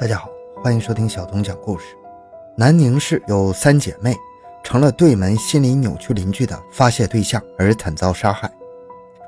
[0.00, 0.30] 大家好，
[0.62, 1.86] 欢迎收听小东讲故事。
[2.56, 4.14] 南宁市有三姐妹，
[4.62, 8.48] 成了对门心理扭曲邻居的发泄对象而惨遭杀害。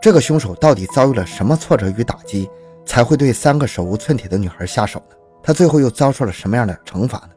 [0.01, 2.49] 这个凶手到底遭遇了什么挫折与打击，
[2.87, 5.17] 才会对三个手无寸铁的女孩下手呢？
[5.43, 7.31] 他最后又遭受了什么样的惩罚呢？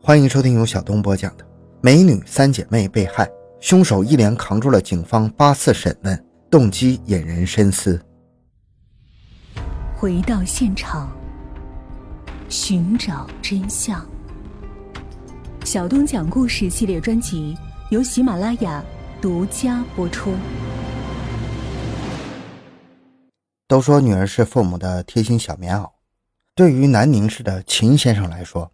[0.00, 1.42] 欢迎收听由小东播讲的
[1.80, 3.28] 《美女三姐妹被害，
[3.58, 8.00] 凶手一连扛住了警方八次审问，动机引人深思》。
[9.96, 11.10] 回到现场。
[12.48, 14.06] 寻找真相。
[15.64, 17.56] 小东讲故事系列专辑
[17.90, 18.84] 由喜马拉雅
[19.20, 20.32] 独家播出。
[23.66, 25.90] 都说女儿是父母的贴心小棉袄，
[26.54, 28.70] 对于南宁市的秦先生来说，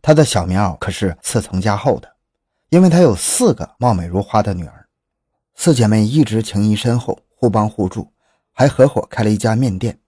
[0.00, 2.08] 他的小棉袄可是四层加厚的，
[2.68, 4.86] 因为他有四个貌美如花的女儿，
[5.56, 8.12] 四姐妹一直情谊深厚，互帮互助，
[8.52, 9.98] 还合伙开了一家面店。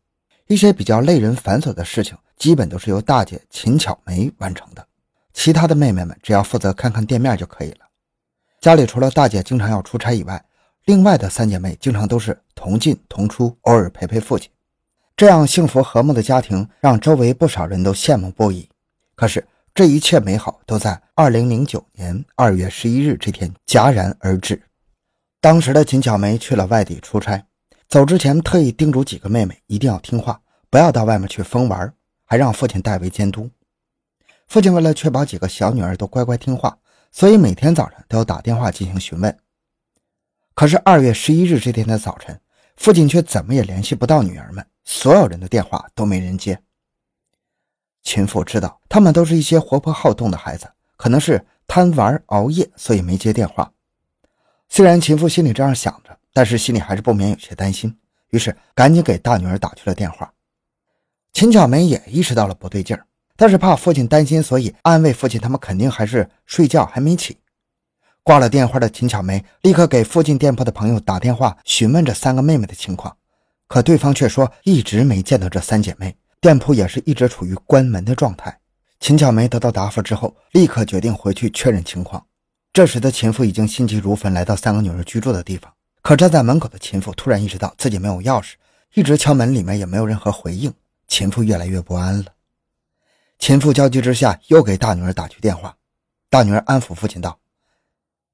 [0.46, 2.16] 一些比较累人繁琐的事情。
[2.38, 4.86] 基本都是由大姐秦巧梅完成的，
[5.32, 7.80] 其他的妹妹们只要负责看看店面就可以了。
[8.60, 10.42] 家里除了大姐经常要出差以外，
[10.84, 14.50] 另外的三姐妹经常都是同进同出，偶尔陪陪父亲。
[15.16, 18.68] 这样幸福和睦的家庭让周围不少人都羡慕不已。
[19.16, 24.62] 可是这一切美好都在2009年2月11日这天戛然而止。
[25.40, 27.44] 当时的秦巧梅去了外地出差，
[27.88, 31.92] 走之前特意叮嘱几个妹妹一定要听话，不要到外面去疯玩。
[32.28, 33.48] 还让父亲代为监督。
[34.48, 36.78] 父亲为了确保几个小女儿都乖乖听话，
[37.10, 39.38] 所以每天早上都要打电话进行询问。
[40.54, 42.38] 可是二月十一日这天的早晨，
[42.76, 46.60] 父亲却怎么也联系不到女儿们，所有人的电话都没人接。
[48.02, 53.72] 秦父知道他们都是一些活泼好动的孩子，可能是贪玩熬夜，所以没接电话。
[54.68, 57.98] 虽然秦父心里这样想着，但是心里还是不免有些担心，
[58.30, 60.32] 于是赶紧给大女儿打去了电话。
[61.32, 67.38] 秦巧梅也意识到了不对劲儿，但是怕父亲担心，所以安慰父亲：“他们肯定还是睡觉，还没起。”
[68.24, 73.16] 挂了电话的秦巧梅立刻给附近店铺的朋友打电话询问这三个妹妹的情况，
[73.68, 78.58] 可对方却说一直没见到这三姐妹，店铺也是一直处于关门的状态。
[79.00, 82.26] 秦巧梅得到答复之后，立刻决定回去确认情况。
[82.72, 85.72] 这时的秦父已经心急如焚，来到三个女儿居住的地方，
[86.02, 88.54] 可站在门口的秦父突然意识到自己没有钥匙，
[88.94, 90.72] 一直敲门，里面也没有任何回应。
[91.08, 92.26] 秦父越来越不安了，
[93.38, 95.74] 秦父焦急之下又给大女儿打去电话。
[96.28, 97.40] 大女儿安抚父亲道：“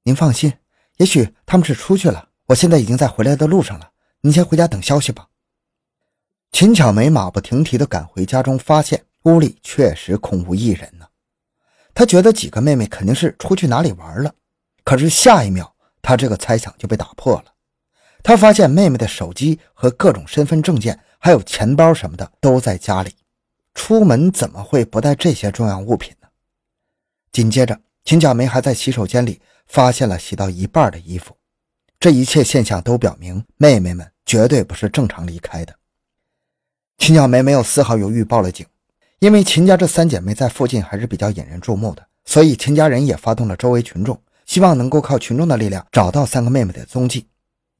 [0.03, 0.53] 您放心，
[0.97, 5.29] 也许他们是出去了，我现在已经在回来的路上了，您先回家等消息吧。”
[6.51, 11.07] 秦巧梅马不停蹄地赶回家中，发现屋里确实空无一人呢。
[11.93, 14.33] 她觉得几个妹妹肯定是出去哪里玩了，
[14.83, 17.45] 可是下一秒，她这个猜想就被打破了。
[18.21, 20.99] 她发现妹妹的手机和各种身份证件。
[21.25, 23.11] 还有钱包什么的都在家里，
[23.73, 26.27] 出门怎么会不带这些重要物品呢？
[27.31, 31.35] 紧接着，秦小梅还在洗手间里发现了洗到一半的衣服，
[31.99, 35.73] 这一切现象都表明妹妹们绝对不是正常离开的。
[36.99, 38.63] 秦小梅没有丝毫犹豫，报了警，
[39.17, 47.25] 因为秦家这三姐妹在附近还是比较引人注目的，所以秦家人也发动了周围群众，希望能够靠群众的力量找到三个妹妹的踪迹。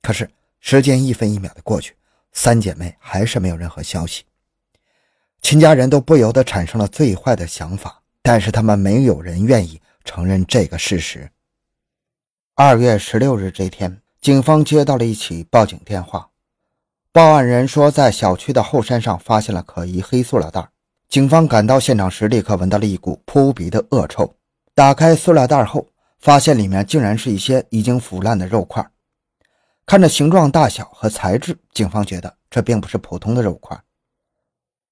[0.02, 0.28] 可是
[0.60, 1.94] 时间一分一秒的过去。
[2.38, 4.24] 三姐妹还是没有任何消息，
[5.42, 11.32] 秦家人都不由得产生了最坏的想法，但是他们没有人愿意承认这个事实。
[12.54, 16.30] 二月十六日这天，警方接到了一起报警电话，
[17.14, 20.70] 报案人说在小区的后山上发现了可疑黑塑料袋。
[21.08, 24.36] 警方赶到现场时，立刻闻到了一股扑鼻的恶臭。
[24.74, 25.88] 打开塑料袋后，
[26.20, 28.86] 发现里面竟然是一些已经腐烂的肉块。
[29.86, 33.80] 看着形状、大小和材质，警方觉得这并不是普通的肉块。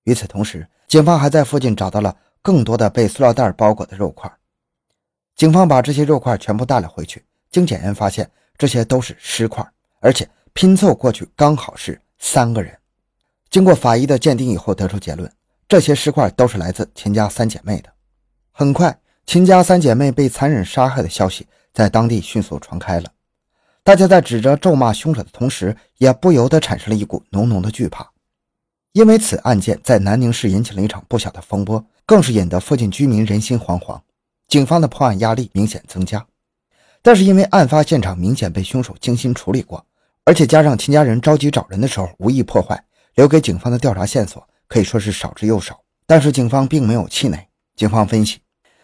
[0.04, 4.32] 与此同时，警方还在附近找到了更多的被塑料袋包裹的肉块。
[5.36, 9.68] 警方把这些肉块全部带了回去，经检验发现，这些都是尸块，
[10.00, 12.78] 而且拼凑过去刚好是三个人。
[13.50, 15.32] 经过法医的鉴定以后，得出结论：
[15.68, 17.92] 这些尸块都是来自秦家三姐妹的。
[18.52, 18.96] 很快，
[19.26, 23.12] 秦家三姐妹被残忍杀害的消息在当地迅速传开了。
[23.86, 28.10] 大家在指责、咒骂凶手的同时，也不由得产生了一股浓浓的惧怕，
[28.94, 34.00] 因为此案件在南宁市引起了一场不小的风波，更是引得附近居民人心惶惶，
[34.48, 36.26] 警方的破案压力明显增加。
[37.02, 39.86] 但是因为案发现场明显被凶手精心处理过，
[40.24, 42.82] 而且加上秦家人着急找人的时候无意破坏，
[43.16, 45.78] 留给警方的调查线索可以说是少之又少。
[46.06, 48.40] 但是警方并没有气馁，警方分析，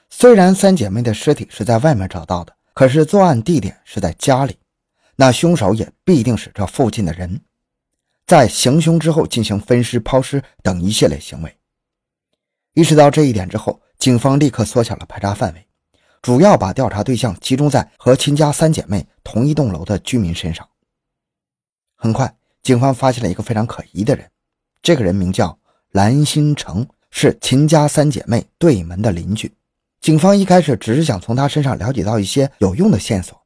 [0.09, 4.57] 虽然三姐妹的尸体是在外面找到的，可是作案地点是在家里。
[5.21, 7.41] 那凶手也必定是这附近的人，
[8.25, 11.57] 在行凶之后进行分尸、抛尸等一系列行为。
[12.73, 15.67] 意识到这一点之后，警方立刻缩小了排查范围，
[16.21, 20.65] 主要把调查对象集中在和秦家三姐妹同一栋楼的居民身上。
[21.97, 22.33] 很快，
[22.63, 24.25] 警方发现了一个非常可疑的人，
[24.81, 25.59] 这个人名叫
[25.91, 29.53] 蓝新成，是秦家三姐妹对门的邻居。
[29.99, 33.37] 警方一开始只是想从他身上了解到一些有用的线索，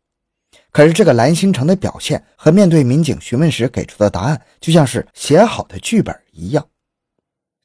[0.73, 6.67] 可是这个蓝新成的表现和面对民警询问时给出的答案，就像是写好的剧本一样。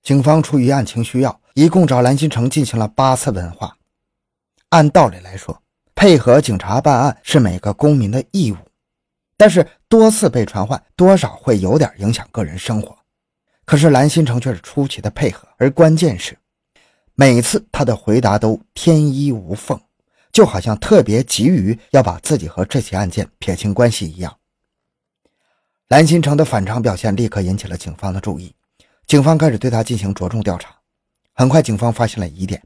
[0.02, 3.76] 警方出于案情需要，一共找蓝新成进行了八次问话。
[4.68, 5.62] 按道理来说，
[5.94, 8.56] 配合警察办案是每个公民的义务，
[9.38, 12.96] 但是多次被传唤，多少会有点影响个人生活。
[13.64, 16.36] 可是蓝新成却是出奇的配合，而关键是。
[17.14, 19.80] 每次他的回答都天衣无缝，
[20.32, 24.36] 就好像特别急于要把自己和这起案件撇清关系一样。
[25.88, 28.54] 蓝新成的反常表现立刻引起了警方的注意，
[29.06, 30.74] 警方开始对他进行着重调查。
[31.32, 32.62] 很快，警方发现了疑点：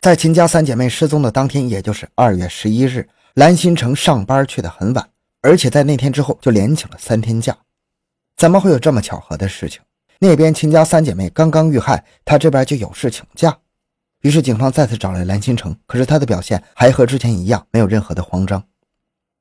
[0.00, 5.10] 在秦家三姐妹失踪的当天，也就是二月十一日，蓝新成上班去的很晚，
[5.42, 7.56] 而且在那天之后就连请了三天假。
[8.36, 9.82] 怎么会有这么巧合的事情？
[10.18, 13.58] 那边秦家三姐妹刚刚遇害，他这边就有事请假。
[14.22, 18.62] 于是警方再次找来蓝新成，可是他的表现还和之前一样，没有任何的慌张。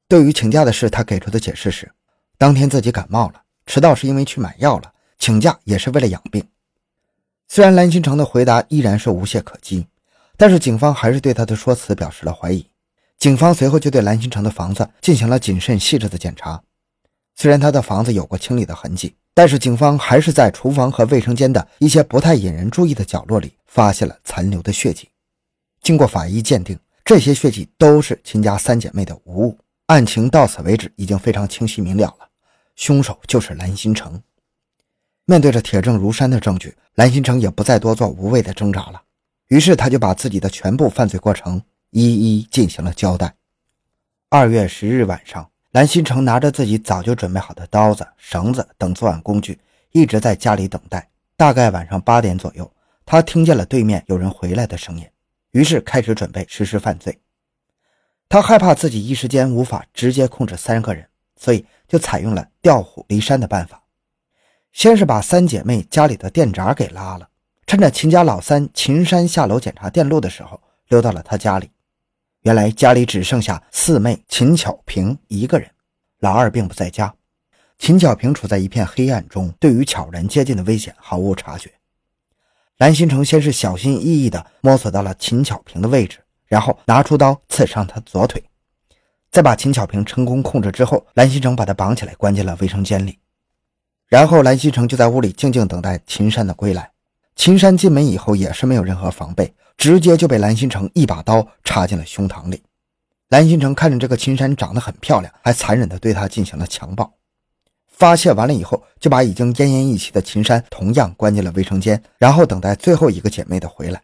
[0.07, 1.91] 对于请假的事，他给出的解释是：
[2.37, 6.43] 当天自己感冒了，迟到是因为去买药了，请假也是为了养病。
[7.47, 9.87] 虽然蓝新成的回答依然是无懈可击，
[10.37, 12.65] 但是警方还是对他的说辞表示了怀疑。
[13.17, 16.63] 警方随后就对蓝新成的房子进行了谨慎细致的检查。
[17.35, 25.07] 虽然他的房子有过清理的痕迹，但是警方还是在厨房和卫生间的一些不太引人注意的角落里发现了残留的血迹。
[25.81, 29.57] 经过法医鉴定，这些血迹都是秦家三姐妹的无误。
[29.85, 32.27] 案情到此为止已经非常清晰明了了，
[32.75, 34.21] 凶手就是蓝新成。
[35.23, 39.01] 面对着铁证如山的证据，蓝新成也不再多做无谓的挣扎了，
[39.47, 43.33] 于是他就把自己的全部犯罪过程一一进行了交代。
[44.27, 45.49] 二月十日晚上。
[45.71, 49.59] 蓝新成拿着自己早就准备好的刀子、绳子等作案工具，
[49.91, 51.07] 一直在家里等待。
[51.37, 52.69] 大概晚上八点左右，
[53.05, 55.05] 他听见了对面有人回来的声音，
[55.51, 57.19] 于是开始准备实施犯罪。
[58.27, 63.83] 他害怕自己一时间无法直接控制三个人，所以就采用了调虎离山的办法。
[64.71, 67.29] 先是把三姐妹家里的电闸给拉了，
[67.67, 71.69] 趁着秦家老三秦山下楼检查电路的时候，溜到了他家里。
[72.49, 75.69] 原来家里只剩下四妹秦巧萍一个人，
[76.17, 77.13] 老二并不在家。
[77.77, 81.69] 秦巧萍处在一片黑暗中，对于悄然接近的危险毫无察觉。
[82.79, 86.17] 蓝新成先是小心翼翼地摸索到了秦巧萍的位置，
[86.47, 88.43] 然后拿出刀刺伤她左腿。
[89.29, 93.19] 在把秦巧萍成功控制之后，蓝新成把她绑起来关进了卫生间里。
[94.07, 96.89] 然后蓝新成就在屋里静静等待秦山的归来。
[97.35, 99.53] 秦山进门以后也是没有任何防备。
[99.79, 102.61] 直接就被蓝新成一把刀插进了胸膛里。
[103.29, 107.11] 蓝新成看着这个秦山长得很漂亮，还残忍地对她进行了强暴。
[107.87, 114.01] 发泄完了以后，就把已经奄奄一息的秦山同样关进了卫生间，然后等待最后一个姐妹的回来。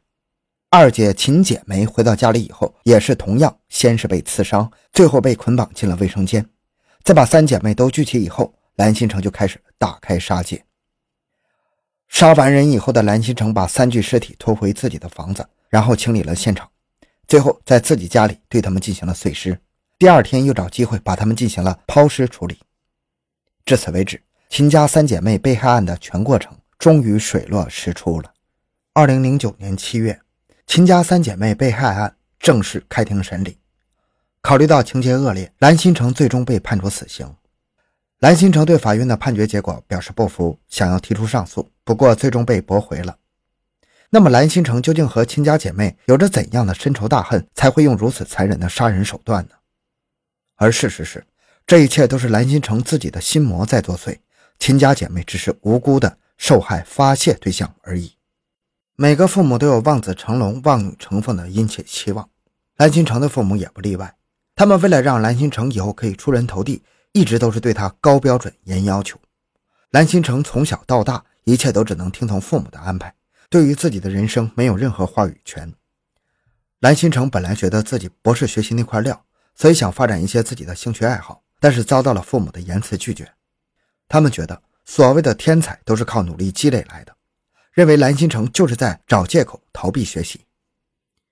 [0.70, 6.46] 二姐秦姐妹回到家里以后，也是同样，先是被刺伤，最后被捆绑进了卫生间。
[7.04, 10.65] 在把三姐妹都聚齐以后，蓝新成就开始大开杀戒。
[12.16, 15.46] 杀完人以后的蓝新成把三具尸体拖回自己的房子。
[15.68, 16.66] 然后清理了现场，
[17.28, 19.60] 最后在自己家里对他们进行了碎尸。
[20.00, 22.58] 第二天又找机会把他们进行了抛尸处理。
[23.66, 28.32] 至此为止，秦家三姐妹被害案的全过程终于水落石出了。
[28.94, 30.18] 二零零九年七月，
[30.66, 33.58] 秦家三姐妹被害案正式开庭审理。
[34.40, 37.30] 考虑到情节恶劣，蓝新成最终被判处死刑。
[38.20, 43.18] 蓝新成对法院的判决结果表示不服，想要提出上诉，不过最终被驳回了。
[44.10, 49.56] 那么蓝新城究竟和秦家姐妹有着怎样的深仇大恨，才会用如此残忍的杀人手段呢？
[50.56, 51.26] 而事实是，
[51.66, 54.18] 这一切都是蓝新城自己的心魔在作祟，
[54.58, 58.14] 秦家姐妹只是无辜的受害发泄对象而已。
[58.96, 62.30] 每个父母都有望子成龙、望女成凤的殷切期望，
[62.78, 64.16] 蓝新城的父母也不例外。
[64.56, 69.20] 他们为了让蓝新城以后可以出人头地，一直都是对他高标准、严要求。
[69.92, 73.16] 蓝新城从小到大，一切都只能听从父母的安排。
[73.50, 75.74] 对于自己的人生没有任何话语权。
[76.80, 79.26] 蓝新成本来觉得自己不是学习那块料，
[79.56, 83.32] 所以想发展一些自己的兴趣爱好，但是遭到了父母的严词拒绝。
[84.08, 87.16] 他们觉得所谓的天才都是靠努力积累来的，
[87.72, 90.42] 认为蓝新成就是在找借口逃避学习。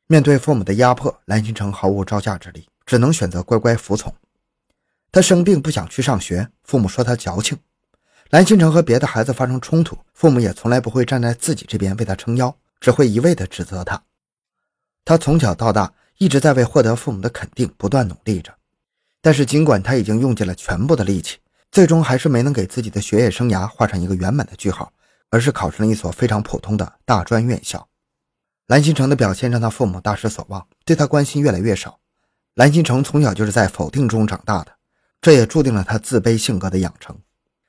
[0.07, 4.13] 面对父母的压迫，蓝新成毫无招架之力，只能选择乖乖服从。
[5.11, 7.57] 他生病不想去上学，父母说他矫情。
[8.33, 14.01] 蓝新成和别的孩子发生冲突，父母也从来不会站在自己这边为他撑腰，只会一味地指责他。
[15.05, 18.51] 他从小到大一直在为获得父母的肯定不断努力着，
[19.21, 21.37] 但是尽管他已经用尽了全部的力气，
[21.71, 24.91] 最终还是没能给自己的学业生涯画上一个圆满的句号，
[25.29, 27.87] 而是考上了一所非常普通的大专院校。
[28.65, 31.99] 蓝心成的表现让他父母大失所望，对他关心越来越少。
[32.55, 34.71] 蓝心成从小就是在否定中长大的，
[35.21, 37.15] 这也注定了他自卑性格的养成。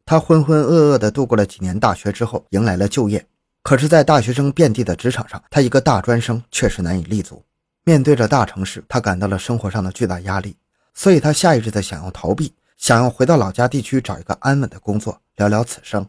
[0.07, 3.27] 他浑浑噩噩地度过了几年大学之后，迎来了就业。
[3.63, 7.43] 可是，在大学生遍地的职场上，他一个大专生确实难以立足。
[7.85, 10.57] 面对着大城市，他感到了生活上的巨大压力，
[10.93, 16.07] 所以他下意识地想要逃避，想要回到老家地区找一个安稳的工作，聊聊此生。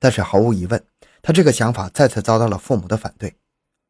[0.00, 0.82] 但是毫无疑问，
[1.22, 3.34] 他这个想法再次遭到了父母的反对。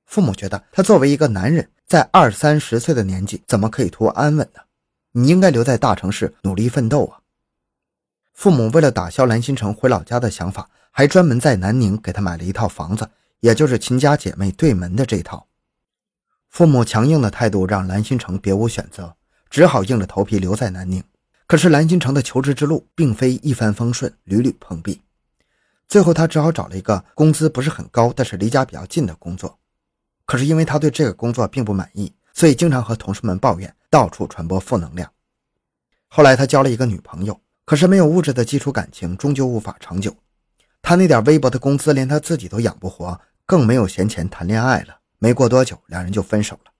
[0.06, 4.60] 父母觉得他作为一个男人，在二三十岁的年纪，怎么可以图安稳呢？
[5.12, 7.20] 你应该留在大城市努力奋斗啊！
[8.34, 10.68] 父母为了打消蓝心成回老家的想法。
[10.96, 13.10] 还专门在南宁给他买了一套房子，
[13.40, 15.48] 也就是秦家姐妹对门的这套。
[16.48, 19.16] 父母强硬的态度让蓝心成别无选择，
[19.50, 21.02] 只好硬着头皮留在南宁。
[21.48, 25.02] 可是蓝心成的求职之路并非一帆风顺，屡屡碰壁。
[25.88, 29.58] 最后他只好找了一个工资不是很高，但是离家比较近的工作。
[30.24, 35.10] 可是因为他对这个工作并不满意，所以经常和同事们抱怨，到处传播负能量。
[36.06, 40.14] 后来他交了一个女朋友，可是没有物质的基础感情终究无法长久。
[40.82, 44.98] 他那点微薄的工资，连他自己都养不活，更没有闲钱谈恋爱了。
[45.18, 46.70] 没过多久，两人就分手了。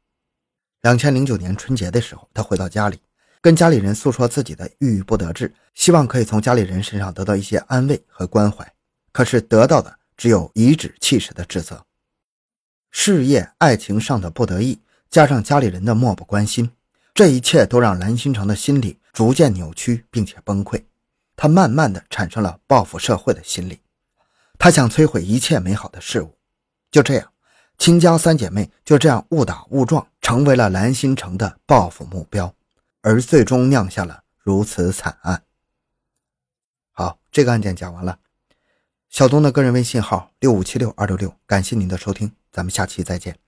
[0.82, 2.98] 两千零九年春节的时候，他回到家里，
[3.40, 8.70] 跟家里人诉说自己的郁郁不得志，希望可以从家里人身上得到一些安慰和关怀。
[9.10, 11.82] 可是得到的只有颐指气使的指责。
[12.90, 16.70] 事业、爱情上的不得意，加上家里人的漠不关心，
[17.14, 20.85] 这一切都让蓝心成的心里逐渐扭曲并且崩溃。
[21.35, 23.80] 他慢慢的产生了报复社会的心理。
[24.59, 26.37] 他想摧毁一切美好的事物，
[26.90, 27.33] 就这样，
[27.78, 32.54] 秦家三姐妹就这样误打误撞成为了蓝心城的报复目标，
[33.00, 35.42] 而最终酿下了如此惨案。
[36.92, 38.18] 好，这个案件讲完了。
[39.09, 43.43] 小东的个人微信号六五七六二六六，感谢您的收听，咱们下期再见。